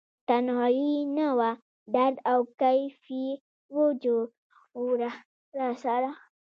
[0.29, 1.51] تنهایې نه وه
[1.95, 3.29] درد او کیف یې
[3.75, 3.77] و
[4.75, 5.11] جوړه
[5.59, 6.11] راسره